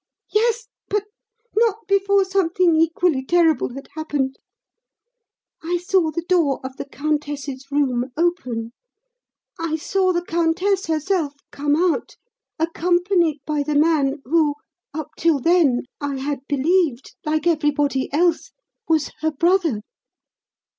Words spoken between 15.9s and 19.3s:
I had believed, like everybody else, was her